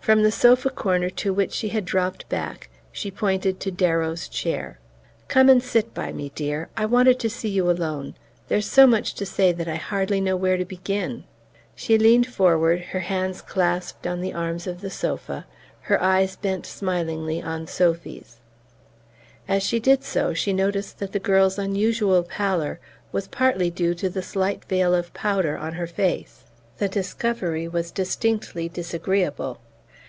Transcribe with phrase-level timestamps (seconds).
[0.00, 4.78] From the sofa corner to which she had dropped back she pointed to Darrow's chair.
[5.26, 6.68] "Come and sit by me, dear.
[6.76, 8.14] I wanted to see you alone.
[8.46, 11.24] There's so much to say that I hardly know where to begin."
[11.74, 15.44] She leaned forward, her hands clasped on the arms of the sofa,
[15.80, 18.36] her eyes bent smilingly on Sophy's.
[19.48, 22.78] As she did so, she noticed that the girl's unusual pallour
[23.10, 26.44] was partly due to the slight veil of powder on her face.
[26.78, 29.58] The discovery was distinctly disagreeable.